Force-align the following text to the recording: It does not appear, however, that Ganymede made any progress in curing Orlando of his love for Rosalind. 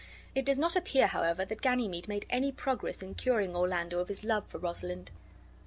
It 0.33 0.47
does 0.47 0.57
not 0.57 0.75
appear, 0.75 1.05
however, 1.05 1.45
that 1.45 1.61
Ganymede 1.61 2.07
made 2.07 2.25
any 2.31 2.51
progress 2.51 3.03
in 3.03 3.13
curing 3.13 3.55
Orlando 3.55 3.99
of 3.99 4.07
his 4.07 4.23
love 4.23 4.47
for 4.47 4.57
Rosalind. 4.57 5.11